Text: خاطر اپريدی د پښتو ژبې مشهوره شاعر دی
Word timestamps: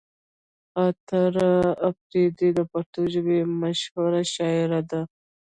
خاطر 0.71 1.33
اپريدی 1.89 2.49
د 2.57 2.59
پښتو 2.71 3.01
ژبې 3.13 3.39
مشهوره 3.61 4.21
شاعر 4.35 4.71
دی 4.91 5.01